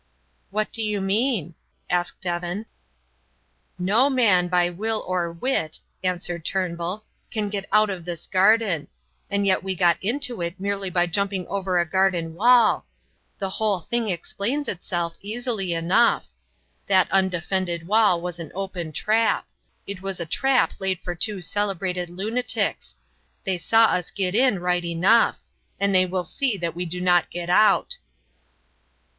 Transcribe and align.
"What 0.49 0.71
do 0.73 0.81
you 0.81 0.99
mean?" 0.99 1.53
asked 1.87 2.25
Evan. 2.25 2.65
"No 3.77 4.09
man 4.09 4.47
by 4.47 4.67
will 4.67 5.03
or 5.05 5.31
wit," 5.31 5.79
answered 6.03 6.43
Turnbull, 6.43 7.05
"can 7.29 7.49
get 7.49 7.69
out 7.71 7.91
of 7.91 8.03
this 8.03 8.25
garden; 8.25 8.87
and 9.29 9.45
yet 9.45 9.61
we 9.61 9.75
got 9.75 10.01
into 10.01 10.41
it 10.41 10.59
merely 10.59 10.89
by 10.89 11.05
jumping 11.05 11.45
over 11.45 11.77
a 11.77 11.87
garden 11.87 12.33
wall. 12.33 12.87
The 13.37 13.51
whole 13.51 13.79
thing 13.79 14.09
explains 14.09 14.67
itself 14.67 15.17
easily 15.21 15.71
enough. 15.71 16.29
That 16.87 17.07
undefended 17.11 17.85
wall 17.87 18.19
was 18.21 18.39
an 18.39 18.51
open 18.55 18.93
trap. 18.93 19.45
It 19.85 20.01
was 20.01 20.19
a 20.19 20.25
trap 20.25 20.73
laid 20.79 20.99
for 21.01 21.13
two 21.13 21.41
celebrated 21.41 22.09
lunatics. 22.09 22.95
They 23.43 23.59
saw 23.59 23.83
us 23.85 24.09
get 24.09 24.33
in 24.33 24.57
right 24.61 24.83
enough. 24.83 25.41
And 25.79 25.93
they 25.93 26.07
will 26.07 26.23
see 26.23 26.57
that 26.57 26.75
we 26.75 26.85
do 26.85 27.01
not 27.01 27.29
get 27.29 27.51
out." 27.51 27.97